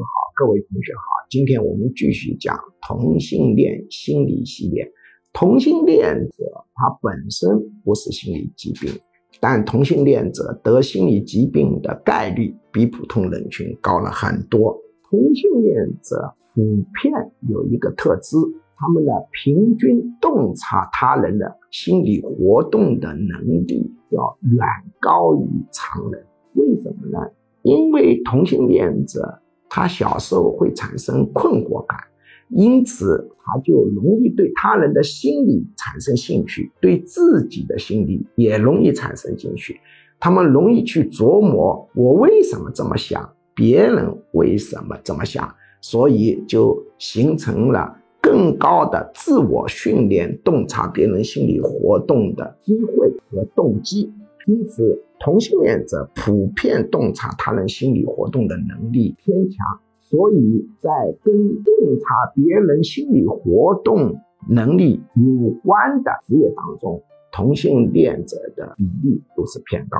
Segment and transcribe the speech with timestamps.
[0.00, 1.02] 好，各位同学好。
[1.28, 4.90] 今天我们继续讲同性恋心理系列。
[5.32, 6.44] 同性恋者
[6.74, 7.48] 他本身
[7.84, 8.92] 不是心理疾病，
[9.40, 14.78] 但同性恋者得心理疾病的概率比普通人群高了很多。
[15.10, 16.62] 同性恋者普
[17.02, 17.12] 遍
[17.48, 18.36] 有一个特质，
[18.76, 24.66] 他们的平均洞察他人的心理活动的能力要远
[25.00, 26.24] 高于常人。
[26.54, 27.18] 为什么呢？
[27.62, 29.40] 因为同性恋者
[29.74, 31.98] 他小时候会产生困惑感，
[32.50, 39.80] 因此他就容易对他人的心理产生兴趣，对自己的心理也容易产生兴趣。
[40.20, 45.48] 他们容易去琢磨我为什么这么想，别人为什么这么想，
[45.80, 54.12] 所以就形成了更高的自我训练、洞察别人心理活动的机会和动机。
[54.46, 60.90] 因此，同性恋者普遍洞察他人心理活动的能力偏强，所以在
[61.22, 64.16] 跟洞察别人心理活动
[64.48, 69.98] 能力有关的职业当中，同性恋者的比例都是偏高。